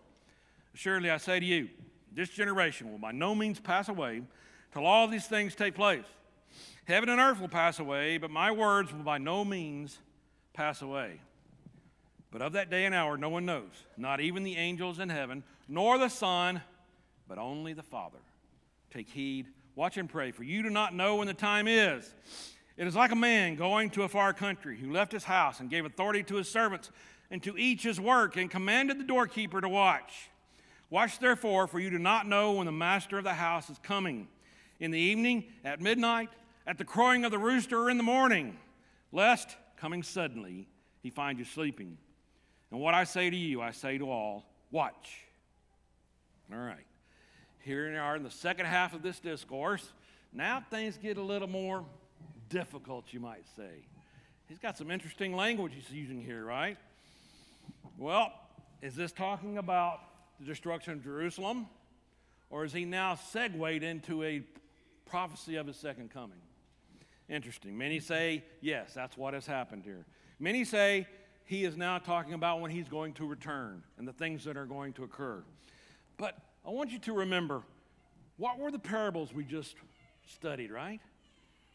[0.74, 1.68] Surely I say to you,
[2.12, 4.22] this generation will by no means pass away
[4.72, 6.04] till all these things take place.
[6.84, 10.00] Heaven and earth will pass away, but my words will by no means
[10.52, 11.20] pass away.
[12.32, 15.44] But of that day and hour no one knows, not even the angels in heaven,
[15.68, 16.60] nor the Son,
[17.28, 18.18] but only the Father.
[18.90, 22.12] Take heed, watch and pray, for you do not know when the time is.
[22.76, 25.70] It is like a man going to a far country who left his house and
[25.70, 26.90] gave authority to his servants
[27.30, 30.30] and to each his work and commanded the doorkeeper to watch.
[30.90, 34.28] Watch therefore, for you do not know when the master of the house is coming.
[34.78, 36.28] In the evening, at midnight,
[36.66, 38.58] at the crowing of the rooster, or in the morning,
[39.10, 40.68] lest, coming suddenly,
[41.02, 41.96] he find you sleeping.
[42.70, 45.24] And what I say to you, I say to all watch.
[46.52, 46.84] All right.
[47.60, 49.92] Here we are in the second half of this discourse.
[50.32, 51.84] Now things get a little more
[52.48, 53.86] difficult, you might say.
[54.48, 56.76] He's got some interesting language he's using here, right?
[57.98, 58.32] Well,
[58.82, 60.00] is this talking about
[60.38, 61.66] the destruction of Jerusalem?
[62.50, 64.42] Or is he now segued into a
[65.06, 66.38] prophecy of his second coming?
[67.28, 67.76] Interesting.
[67.76, 70.06] Many say, yes, that's what has happened here.
[70.38, 71.08] Many say
[71.44, 74.66] he is now talking about when he's going to return and the things that are
[74.66, 75.42] going to occur.
[76.18, 77.62] But I want you to remember
[78.36, 79.74] what were the parables we just
[80.28, 81.00] studied, right?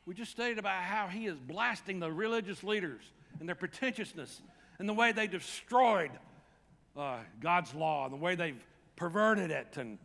[0.06, 3.02] We just studied about how he is blasting the religious leaders
[3.40, 4.42] and their pretentiousness
[4.80, 6.12] and the way they destroyed
[6.98, 8.64] uh, God's law and the way they've
[8.96, 9.98] perverted it and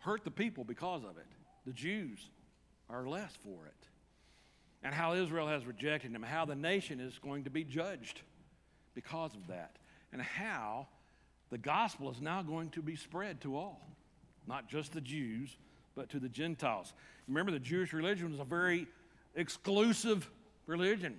[0.00, 1.26] hurt the people because of it.
[1.66, 2.18] The Jews
[2.88, 3.72] are less for it.
[4.82, 8.22] And how Israel has rejected him, how the nation is going to be judged
[8.94, 9.76] because of that,
[10.12, 10.86] and how
[11.50, 13.88] the gospel is now going to be spread to all,
[14.46, 15.56] not just the Jews,
[15.94, 16.92] but to the Gentiles.
[17.28, 18.86] Remember, the Jewish religion was a very
[19.34, 20.28] exclusive
[20.66, 21.18] religion.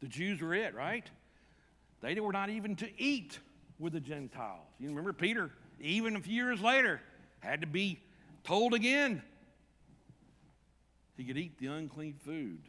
[0.00, 1.08] The Jews were it, right?
[2.00, 3.38] They were not even to eat
[3.78, 4.66] with the Gentiles.
[4.78, 7.00] You remember Peter, even a few years later,
[7.40, 7.98] had to be
[8.44, 9.22] told again
[11.16, 12.60] he could eat the unclean food.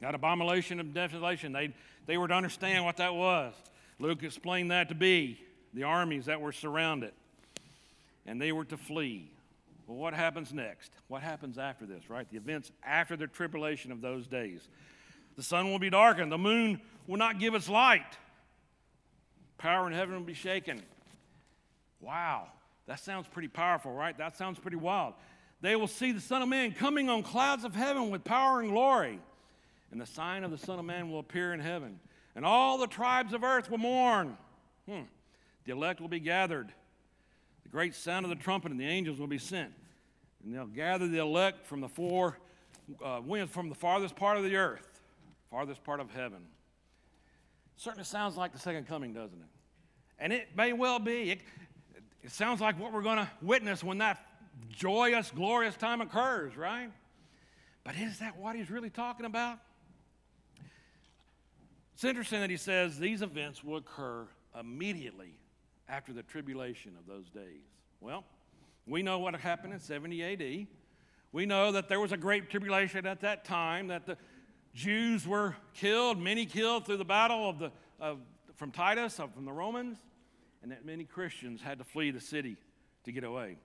[0.00, 1.74] That abomination of desolation, they,
[2.06, 3.54] they were to understand what that was.
[3.98, 5.40] Luke explained that to be
[5.72, 7.12] the armies that were surrounded,
[8.26, 9.30] and they were to flee.
[9.86, 10.92] Well, what happens next?
[11.08, 12.28] What happens after this, right?
[12.30, 14.68] The events after the tribulation of those days.
[15.36, 18.18] The sun will be darkened, the moon will not give its light,
[19.58, 20.80] power in heaven will be shaken.
[22.00, 22.48] Wow,
[22.86, 24.16] that sounds pretty powerful, right?
[24.16, 25.14] That sounds pretty wild.
[25.60, 28.70] They will see the Son of Man coming on clouds of heaven with power and
[28.70, 29.18] glory.
[29.90, 31.98] And the sign of the Son of Man will appear in heaven.
[32.36, 34.36] And all the tribes of earth will mourn.
[34.88, 35.02] Hmm.
[35.64, 36.72] The elect will be gathered.
[37.74, 39.72] Great sound of the trumpet and the angels will be sent.
[40.44, 42.38] And they'll gather the elect from the four
[43.04, 45.00] uh, winds, from the farthest part of the earth
[45.50, 46.38] farthest part of heaven.
[47.74, 49.48] Certainly sounds like the second coming, doesn't it?
[50.20, 51.32] And it may well be.
[51.32, 51.40] It,
[52.22, 54.24] it sounds like what we're going to witness when that
[54.68, 56.92] joyous, glorious time occurs, right?
[57.82, 59.58] But is that what he's really talking about?
[61.94, 65.38] It's interesting that he says these events will occur immediately
[65.88, 67.62] after the tribulation of those days.
[68.00, 68.24] Well,
[68.86, 70.66] we know what happened in 70 AD.
[71.32, 74.16] We know that there was a great tribulation at that time, that the
[74.74, 78.18] Jews were killed, many killed through the battle of the, of,
[78.56, 79.98] from Titus, from the Romans,
[80.62, 82.56] and that many Christians had to flee the city
[83.04, 83.56] to get away.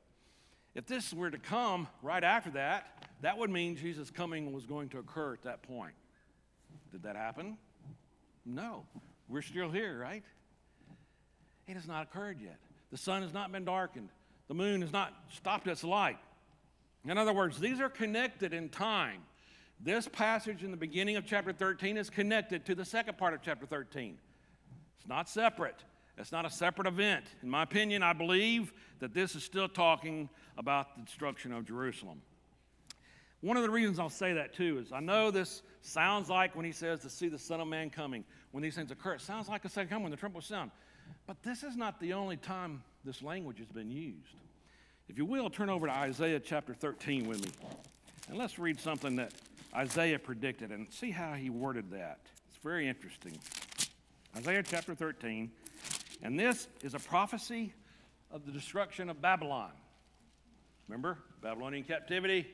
[0.75, 4.89] If this were to come right after that, that would mean Jesus' coming was going
[4.89, 5.93] to occur at that point.
[6.91, 7.58] Did that happen?
[8.45, 8.86] No.
[9.27, 10.23] We're still here, right?
[11.69, 12.58] It has not occurred yet.
[12.91, 14.10] The sun has not been darkened.
[14.47, 16.17] The moon has not stopped its light.
[17.05, 19.21] In other words, these are connected in time.
[19.79, 23.43] This passage in the beginning of chapter 13 is connected to the second part of
[23.43, 24.17] chapter 13.
[24.97, 25.84] It's not separate.
[26.17, 27.25] It's not a separate event.
[27.43, 30.27] In my opinion, I believe that this is still talking
[30.58, 32.23] about the destruction of Jerusalem.
[33.41, 36.65] One of the reasons I'll say that too is I know this sounds like when
[36.65, 39.47] he says to see the Son of Man coming, when these things occur, it sounds
[39.47, 40.71] like a second coming when the trumpet sound.
[41.28, 44.36] But this is not the only time this language has been used.
[45.08, 47.52] If you will, turn over to Isaiah chapter 13 with me.
[48.30, 49.34] And let's read something that
[49.76, 52.19] Isaiah predicted and see how he worded that.
[52.48, 53.38] It's very interesting.
[54.38, 55.52] Isaiah chapter 13,
[56.22, 57.74] and this is a prophecy
[58.32, 59.72] of the destruction of Babylon.
[60.88, 62.48] Remember, Babylonian captivity.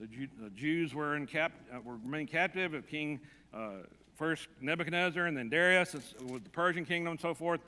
[0.00, 0.06] The,
[0.54, 3.18] Jews were in cap, uh, were remained captive of King
[3.52, 3.82] uh,
[4.18, 5.94] first Nebuchadnezzar and then Darius
[6.28, 7.60] with the Persian kingdom and so forth.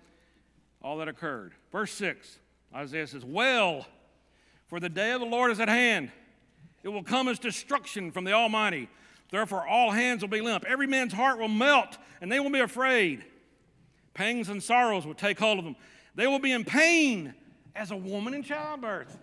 [0.83, 1.53] All that occurred.
[1.71, 2.39] Verse 6,
[2.75, 3.87] Isaiah says, Well,
[4.67, 6.11] for the day of the Lord is at hand.
[6.83, 8.89] It will come as destruction from the Almighty.
[9.31, 10.65] Therefore, all hands will be limp.
[10.67, 13.25] Every man's heart will melt, and they will be afraid.
[14.15, 15.77] Pangs and sorrows will take hold of them.
[16.15, 17.35] They will be in pain
[17.77, 19.17] as a woman in childbirth.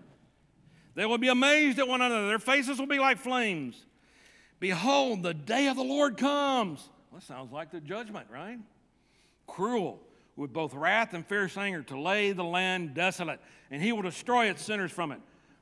[0.94, 2.28] They will be amazed at one another.
[2.28, 3.84] Their faces will be like flames.
[4.60, 6.88] Behold, the day of the Lord comes.
[7.18, 8.60] That sounds like the judgment, right?
[9.48, 9.98] Cruel,
[10.36, 13.40] with both wrath and fierce anger, to lay the land desolate,
[13.72, 15.18] and he will destroy its sinners from it.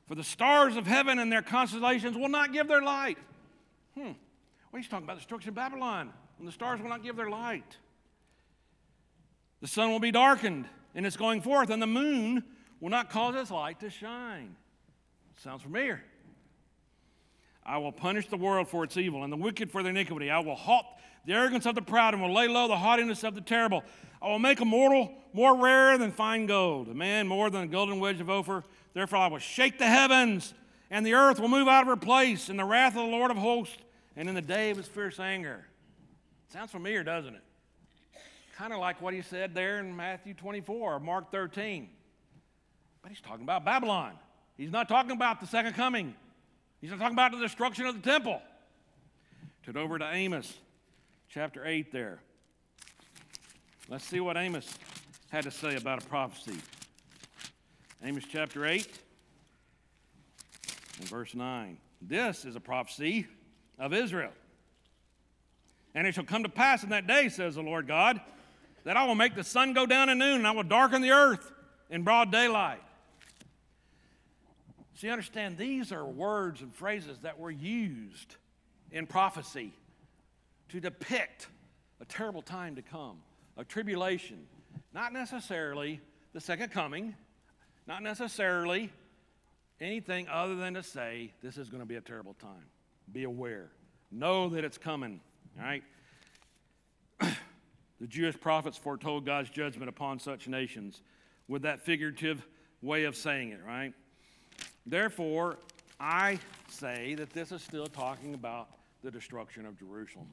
[0.07, 3.17] For the stars of heaven and their constellations will not give their light.
[3.95, 4.11] Hmm.
[4.71, 7.31] Well, he's talking about the destruction of Babylon, and the stars will not give their
[7.31, 7.77] light.
[9.59, 12.43] The sun will be darkened in its going forth, and the moon
[12.79, 14.55] will not cause its light to shine.
[15.37, 16.03] Sounds familiar.
[17.65, 20.29] I will punish the world for its evil and the wicked for their iniquity.
[20.29, 20.85] I will halt
[21.27, 23.83] the arrogance of the proud and will lay low the haughtiness of the terrible.
[24.21, 27.67] I will make a mortal more rare than fine gold, a man more than a
[27.67, 28.63] golden wedge of Ophir.
[28.93, 30.53] Therefore, I will shake the heavens,
[30.89, 33.29] and the earth will move out of her place in the wrath of the Lord
[33.29, 33.77] of hosts
[34.15, 35.65] and in the day of his fierce anger.
[36.47, 37.43] Sounds familiar, doesn't it?
[38.55, 41.89] Kind of like what he said there in Matthew 24 or Mark 13.
[43.01, 44.13] But he's talking about Babylon.
[44.55, 46.15] He's not talking about the second coming.
[46.79, 48.41] He's not talking about the destruction of the temple.
[49.65, 50.57] Turn over to Amos
[51.29, 52.19] chapter 8 there.
[53.89, 54.69] Let's see what Amos
[55.29, 56.57] had to say about a prophecy.
[58.03, 58.87] Amos chapter 8
[60.99, 61.77] and verse 9.
[62.01, 63.27] This is a prophecy
[63.77, 64.31] of Israel.
[65.93, 68.21] And it shall come to pass in that day, says the Lord God,
[68.83, 71.11] that I will make the sun go down at noon and I will darken the
[71.11, 71.51] earth
[71.89, 72.81] in broad daylight.
[74.95, 78.35] See, understand these are words and phrases that were used
[78.91, 79.73] in prophecy
[80.69, 81.47] to depict
[82.01, 83.17] a terrible time to come,
[83.57, 84.45] a tribulation.
[84.93, 86.01] Not necessarily
[86.33, 87.15] the second coming,
[87.87, 88.91] not necessarily
[89.79, 92.65] anything other than to say this is going to be a terrible time.
[93.11, 93.69] Be aware.
[94.11, 95.19] Know that it's coming,
[95.57, 95.83] all right?
[97.19, 101.01] the Jewish prophets foretold God's judgment upon such nations
[101.47, 102.45] with that figurative
[102.81, 103.93] way of saying it, right?
[104.85, 105.57] Therefore,
[105.99, 108.69] I say that this is still talking about
[109.03, 110.27] the destruction of Jerusalem.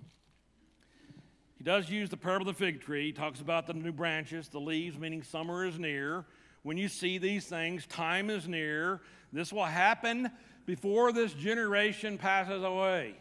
[1.64, 3.07] Does use the parable of the fig tree.
[3.07, 6.27] He talks about the new branches, the leaves, meaning summer is near.
[6.62, 9.00] When you see these things, time is near.
[9.33, 10.31] This will happen
[10.66, 13.14] before this generation passes away.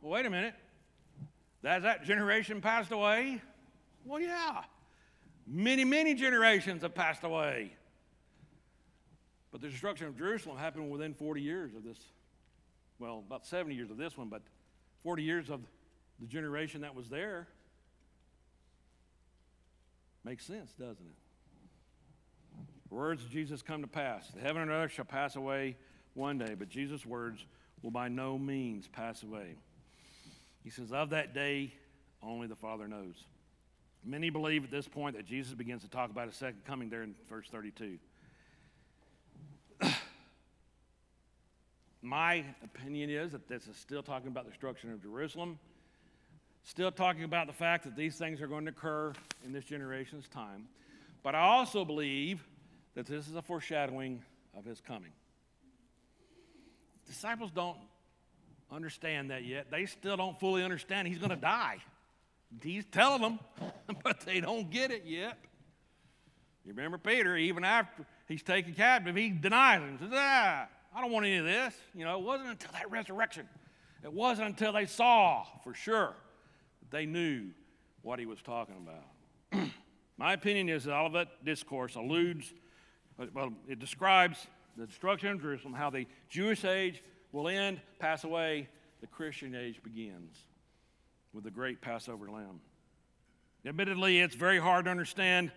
[0.00, 0.54] Well, wait a minute.
[1.62, 3.42] Has that generation passed away?
[4.06, 4.62] Well, yeah.
[5.46, 7.76] Many, many generations have passed away.
[9.50, 11.98] But the destruction of Jerusalem happened within 40 years of this.
[12.98, 14.40] Well, about 70 years of this one, but
[15.02, 15.60] 40 years of
[16.20, 17.48] the generation that was there.
[20.24, 21.16] Makes sense, doesn't it?
[22.90, 24.28] Words of Jesus come to pass.
[24.28, 25.76] The heaven and earth shall pass away
[26.14, 27.46] one day, but Jesus' words
[27.82, 29.56] will by no means pass away.
[30.62, 31.72] He says, Of that day,
[32.22, 33.24] only the Father knows.
[34.04, 37.02] Many believe at this point that Jesus begins to talk about a second coming there
[37.02, 37.98] in verse 32.
[42.02, 45.58] My opinion is that this is still talking about the destruction of Jerusalem,
[46.64, 49.12] still talking about the fact that these things are going to occur
[49.44, 50.68] in this generation's time.
[51.22, 52.46] But I also believe
[52.94, 54.22] that this is a foreshadowing
[54.56, 55.12] of his coming.
[57.06, 57.78] Disciples don't
[58.70, 59.70] understand that yet.
[59.70, 61.78] They still don't fully understand he's going to die.
[62.62, 63.38] He's telling them,
[64.04, 65.38] but they don't get it yet.
[66.64, 69.98] You remember Peter, even after he's taken captive, he denies him.
[69.98, 71.74] Says, ah, I don't want any of this.
[71.94, 73.48] You know, it wasn't until that resurrection.
[74.04, 76.14] It wasn't until they saw for sure
[76.92, 77.50] they knew
[78.02, 79.68] what he was talking about.
[80.16, 82.52] My opinion is that all of that discourse alludes,
[83.34, 87.02] well, it describes the destruction of Jerusalem, how the Jewish age
[87.32, 88.68] will end, pass away,
[89.00, 90.36] the Christian age begins
[91.32, 92.60] with the great Passover lamb.
[93.64, 95.50] Admittedly, it's very hard to understand,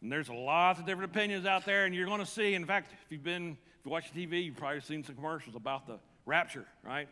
[0.00, 2.92] and there's lots of different opinions out there, and you're going to see, in fact,
[3.04, 6.66] if you've been, if you watch TV, you've probably seen some commercials about the rapture,
[6.82, 7.08] right?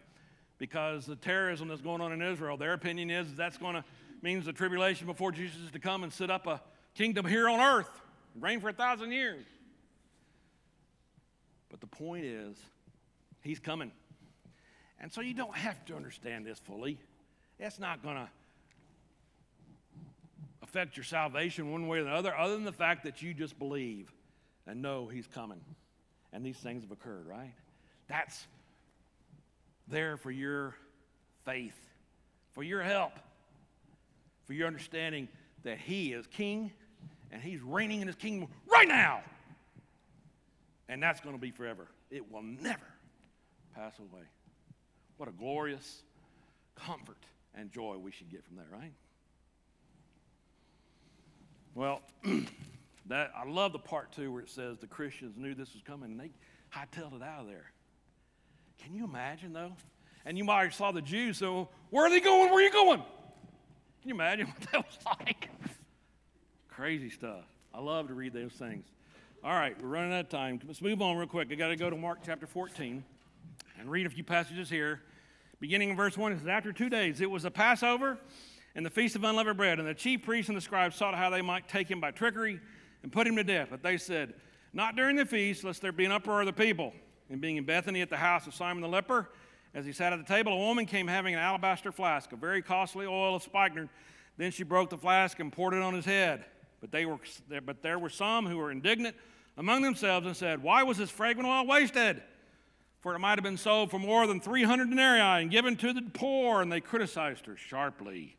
[0.59, 3.85] Because the terrorism that's going on in Israel, their opinion is that's going to
[4.23, 6.61] means the tribulation before Jesus is to come and set up a
[6.95, 7.91] kingdom here on earth,
[8.41, 9.45] reign for a thousand years.
[11.69, 12.57] But the point is,
[13.43, 13.93] he's coming.
[14.99, 16.99] And so you don't have to understand this fully.
[17.59, 18.29] It's not going to
[20.63, 23.59] affect your salvation one way or the other, other than the fact that you just
[23.59, 24.13] believe
[24.67, 25.61] and know He's coming.
[26.33, 27.55] And these things have occurred, right?
[28.09, 28.47] That's
[29.89, 30.75] there for your
[31.45, 31.77] faith,
[32.53, 33.13] for your help,
[34.45, 35.29] for your understanding
[35.65, 36.73] that He is King
[37.31, 39.21] and He's reigning in His kingdom right now.
[40.89, 41.89] And that's going to be forever.
[42.11, 42.87] It will never
[43.75, 44.23] pass away.
[45.17, 46.03] What a glorious
[46.75, 47.19] comfort
[47.55, 48.93] and joy we should get from that, right?
[51.75, 52.01] Well,
[53.07, 56.13] that I love the part two where it says the Christians knew this was coming
[56.13, 56.31] and they
[56.75, 57.71] hightailed it out of there.
[58.83, 59.73] Can you imagine though?
[60.25, 62.51] And you might have saw the Jews, so where are they going?
[62.51, 62.99] Where are you going?
[64.01, 65.49] Can you imagine what that was like?
[66.69, 67.45] Crazy stuff.
[67.73, 68.87] I love to read those things.
[69.45, 70.61] All right, we're running out of time.
[70.67, 71.49] Let's move on real quick.
[71.53, 73.05] I got to go to Mark chapter 14
[73.79, 75.03] and read a few passages here.
[75.61, 78.19] Beginning in verse 1, it says, After two days, it was a Passover
[78.75, 79.79] and the feast of unleavened bread.
[79.79, 82.61] And the chief priests and the scribes sought how they might take him by trickery
[83.03, 83.69] and put him to death.
[83.71, 84.35] But they said,
[84.73, 86.93] Not during the feast, lest there be an uproar of the people.
[87.31, 89.29] And being in Bethany at the house of Simon the leper,
[89.75, 92.63] as he sat at the table, a woman came having an alabaster flask of very
[92.63, 93.89] costly oil of spikenard.
[94.37, 96.45] Then she broke the flask and poured it on his head.
[96.81, 97.19] But, they were,
[97.65, 99.17] but there were some who were indignant
[99.57, 102.23] among themselves and said, Why was this fragrant oil wasted?
[103.07, 106.03] for it might have been sold for more than 300 denarii and given to the
[106.03, 106.61] poor.
[106.61, 108.37] And they criticized her sharply.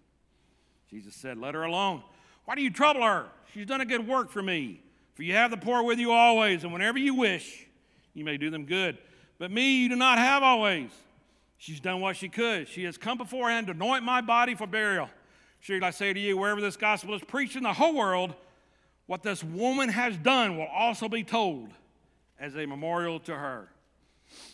[0.89, 2.03] Jesus said, Let her alone.
[2.43, 3.27] Why do you trouble her?
[3.53, 4.81] She's done a good work for me.
[5.13, 7.65] For you have the poor with you always, and whenever you wish,
[8.17, 8.97] you may do them good.
[9.37, 10.89] But me you do not have always.
[11.57, 12.67] She's done what she could.
[12.67, 15.09] She has come beforehand to anoint my body for burial.
[15.59, 18.33] Surely I say to you, wherever this gospel is preached in the whole world,
[19.05, 21.69] what this woman has done will also be told
[22.39, 23.69] as a memorial to her.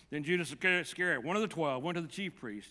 [0.09, 2.69] Then Judas Iscariot, one of the twelve, went to the chief priest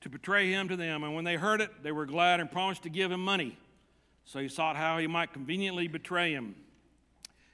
[0.00, 1.04] to betray him to them.
[1.04, 3.58] And when they heard it, they were glad and promised to give him money.
[4.24, 6.54] So he sought how he might conveniently betray him.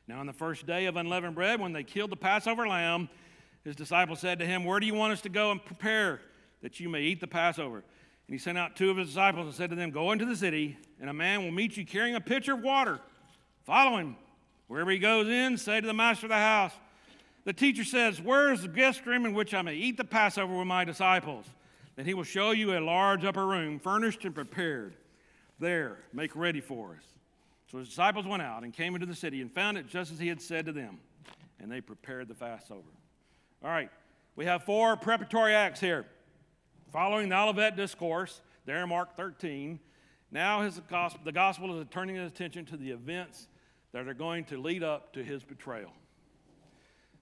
[0.09, 3.09] Now, on the first day of unleavened bread, when they killed the Passover lamb,
[3.65, 6.21] his disciples said to him, Where do you want us to go and prepare
[6.63, 7.79] that you may eat the Passover?
[7.79, 10.37] And he sent out two of his disciples and said to them, Go into the
[10.37, 13.01] city, and a man will meet you carrying a pitcher of water.
[13.65, 14.17] Follow him.
[14.69, 16.73] Wherever he goes in, say to the master of the house,
[17.45, 20.57] The teacher says, Where is the guest room in which I may eat the Passover
[20.57, 21.47] with my disciples?
[21.97, 24.95] Then he will show you a large upper room, furnished and prepared.
[25.59, 27.16] There, make ready for us.
[27.71, 30.19] So his disciples went out and came into the city and found it just as
[30.19, 30.99] he had said to them,
[31.59, 32.83] and they prepared the Passover.
[33.63, 33.91] All right,
[34.37, 36.07] we have four preparatory acts here.
[36.93, 39.81] Following the Olivet Discourse, there in Mark 13,
[40.31, 40.81] now his
[41.25, 43.49] the gospel is turning his attention to the events
[43.93, 45.93] that are going to lead up to his betrayal.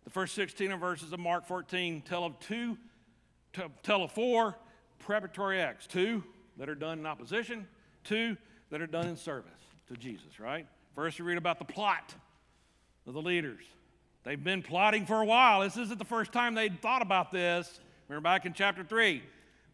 [0.05, 2.76] The first 16 verses of Mark 14 tell of two,
[3.82, 4.59] tell of four
[4.99, 6.22] preparatory acts, two
[6.59, 7.66] that are done in opposition,
[8.03, 8.36] two
[8.70, 10.66] that are done in service to Jesus, right?
[10.95, 12.14] First, you read about the plot
[13.07, 13.64] of the leaders.
[14.24, 15.61] They've been plotting for a while.
[15.61, 17.80] This isn't the first time they'd thought about this.
[18.09, 19.22] Remember back in chapter 3,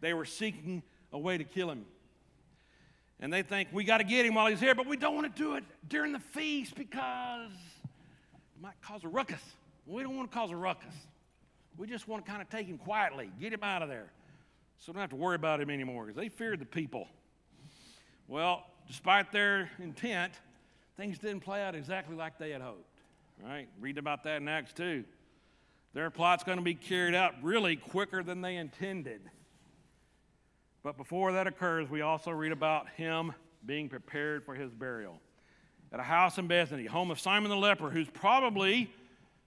[0.01, 0.83] they were seeking
[1.13, 1.85] a way to kill him.
[3.21, 5.35] And they think, we got to get him while he's here, but we don't want
[5.35, 7.53] to do it during the feast because
[7.85, 9.43] it might cause a ruckus.
[9.87, 10.95] We don't want to cause a ruckus.
[11.77, 14.11] We just want to kind of take him quietly, get him out of there.
[14.79, 17.09] So we don't have to worry about him anymore because they feared the people.
[18.27, 20.33] Well, despite their intent,
[20.97, 22.99] things didn't play out exactly like they had hoped.
[23.41, 23.69] Right?
[23.81, 25.05] Read about that in Acts 2.
[25.95, 29.21] Their plot's going to be carried out really quicker than they intended.
[30.83, 33.33] But before that occurs, we also read about him
[33.65, 35.21] being prepared for his burial
[35.93, 38.91] at a house in Bethany, home of Simon the leper, who's probably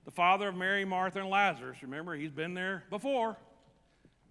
[0.05, 1.79] the father of Mary, Martha, and Lazarus.
[1.81, 3.35] Remember, he's been there before,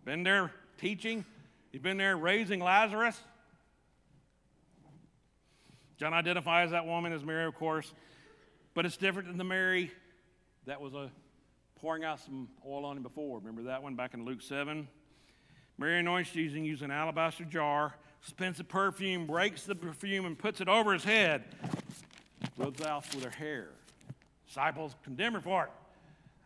[0.06, 1.22] been there teaching,
[1.70, 3.20] he's been there raising Lazarus.
[6.03, 7.94] John identifies that woman as Mary, of course,
[8.74, 9.92] but it's different than the Mary
[10.66, 11.09] that was a uh,
[11.80, 13.38] pouring out some oil on him before.
[13.38, 14.88] Remember that one back in Luke 7?
[15.78, 20.61] Mary anoints Jesus using an alabaster jar, spins the perfume, breaks the perfume, and puts
[20.61, 21.44] it over his head,
[22.57, 23.68] rubs off with her hair.
[24.48, 25.70] Disciples condemn her for it.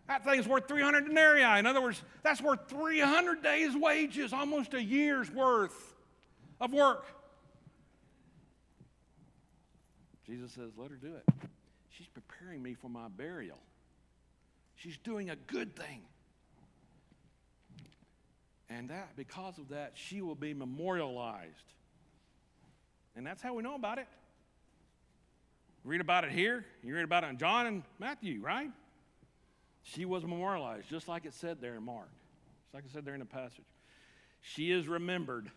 [0.07, 1.59] That thing's worth 300 denarii.
[1.59, 5.95] In other words, that's worth 300 days' wages, almost a year's worth
[6.61, 7.07] of work.
[10.27, 11.35] Jesus says, Let her do it.
[11.91, 13.59] She's preparing me for my burial.
[14.75, 16.03] She's doing a good thing.
[18.69, 21.73] And that, because of that, she will be memorialized.
[23.15, 24.09] And that's how we know about it.
[25.85, 28.71] Read about it here, you read about it in John and Matthew, right?
[29.85, 32.11] She was memorialized, just like it said there in Mark,
[32.65, 33.65] just like it said there in the passage.
[34.41, 35.49] She is remembered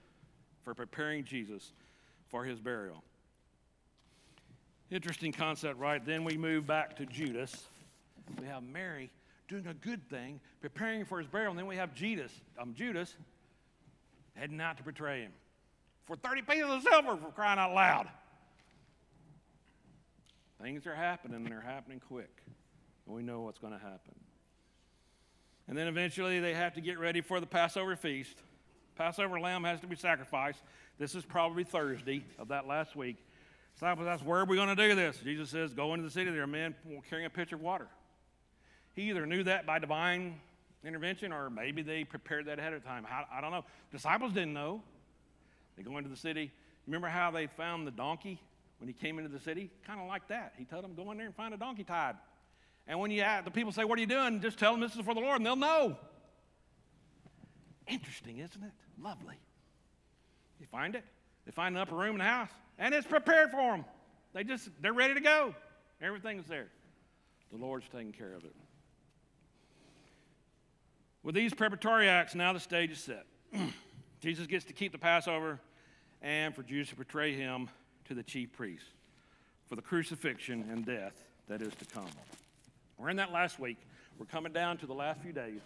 [0.63, 1.71] for preparing Jesus
[2.27, 3.03] for his burial.
[4.91, 6.03] Interesting concept, right?
[6.03, 7.65] Then we move back to Judas.
[8.39, 9.11] We have Mary
[9.47, 13.15] doing a good thing, preparing for his burial, and then we have Judas, um, Judas
[14.35, 15.31] heading out to betray him
[16.05, 18.07] for 30 pieces of silver for crying out loud.
[20.61, 22.43] Things are happening, and they're happening quick.
[23.05, 24.15] And we know what's going to happen.
[25.67, 28.35] And then eventually they have to get ready for the Passover feast.
[28.95, 30.59] Passover lamb has to be sacrificed.
[30.97, 33.17] This is probably Thursday of that last week.
[33.79, 35.17] Disciples ask, Where are we going to do this?
[35.23, 36.29] Jesus says, Go into the city.
[36.29, 36.75] There are men
[37.09, 37.87] carrying a pitcher of water.
[38.93, 40.35] He either knew that by divine
[40.83, 43.07] intervention or maybe they prepared that ahead of time.
[43.09, 43.63] I, I don't know.
[43.89, 44.81] Disciples didn't know.
[45.77, 46.51] They go into the city.
[46.87, 48.41] Remember how they found the donkey
[48.79, 49.71] when he came into the city?
[49.87, 50.55] Kind of like that.
[50.57, 52.15] He told them, Go in there and find a donkey tied.
[52.85, 54.41] And when you ask, the people say, What are you doing?
[54.41, 55.95] Just tell them this is for the Lord, and they'll know.
[57.87, 58.73] Interesting, isn't it?
[59.01, 59.35] Lovely.
[60.59, 61.05] You find it.
[61.45, 62.49] They find an upper room in the house
[62.79, 63.85] and it's prepared for them.
[64.33, 65.53] They just, they're ready to go.
[66.01, 66.69] Everything's there.
[67.51, 68.55] The Lord's taking care of it.
[71.21, 73.25] With these preparatory acts, now the stage is set.
[74.21, 75.59] Jesus gets to keep the Passover
[76.21, 77.69] and for Judas to betray him
[78.05, 78.87] to the chief priests
[79.67, 81.13] for the crucifixion and death
[81.47, 82.07] that is to come.
[82.97, 83.77] We're in that last week.
[84.17, 85.61] We're coming down to the last few days.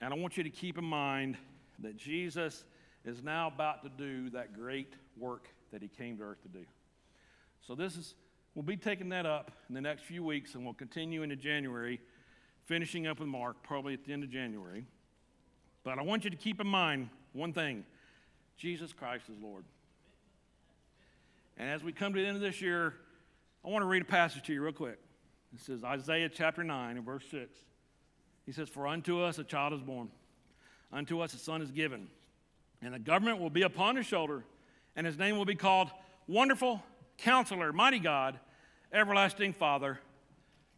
[0.00, 1.36] And I want you to keep in mind
[1.78, 2.64] that Jesus
[3.04, 6.64] is now about to do that great work that he came to earth to do.
[7.66, 8.14] So this is
[8.54, 12.00] we'll be taking that up in the next few weeks and we'll continue into January,
[12.66, 14.86] finishing up with Mark probably at the end of January.
[15.82, 17.84] But I want you to keep in mind one thing.
[18.56, 19.64] Jesus Christ is Lord.
[21.56, 22.94] And as we come to the end of this year,
[23.64, 24.98] I want to read a passage to you real quick.
[25.54, 27.58] It says Isaiah chapter 9 and verse 6.
[28.46, 30.08] He says, For unto us a child is born,
[30.92, 32.08] unto us a son is given
[32.82, 34.44] and the government will be upon his shoulder,
[34.96, 35.90] and his name will be called
[36.26, 36.82] Wonderful
[37.18, 38.38] Counselor, Mighty God,
[38.92, 39.98] Everlasting Father,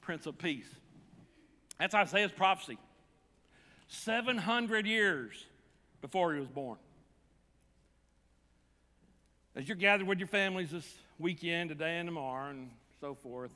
[0.00, 0.68] Prince of Peace.
[1.78, 2.78] That's Isaiah's prophecy.
[3.88, 5.46] 700 years
[6.00, 6.78] before he was born.
[9.54, 13.52] As you're gathered with your families this weekend, today and tomorrow, and so forth,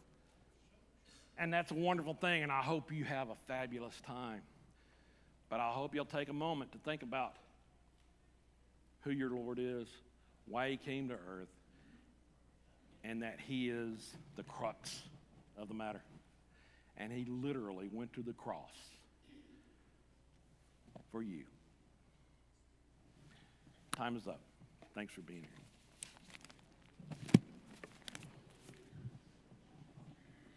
[1.38, 4.42] and that's a wonderful thing, and I hope you have a fabulous time.
[5.48, 7.34] But I hope you'll take a moment to think about
[9.06, 9.86] who your Lord is,
[10.48, 11.48] why he came to earth,
[13.04, 15.02] and that he is the crux
[15.56, 16.02] of the matter.
[16.96, 18.72] And he literally went to the cross
[21.12, 21.44] for you.
[23.96, 24.40] Time is up.
[24.94, 25.65] Thanks for being here.